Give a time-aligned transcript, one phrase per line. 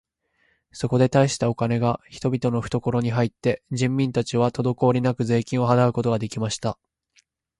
[0.71, 6.79] そこで大したお金が人々のふところに入って、人民たちはとどこおりなく税金を払うことが出来ました。